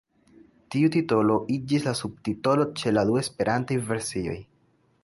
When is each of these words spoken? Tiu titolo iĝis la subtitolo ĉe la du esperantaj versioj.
Tiu 0.75 0.89
titolo 0.95 1.35
iĝis 1.57 1.85
la 1.89 1.95
subtitolo 2.01 2.67
ĉe 2.81 2.95
la 2.97 3.07
du 3.13 3.21
esperantaj 3.25 3.81
versioj. 3.93 4.39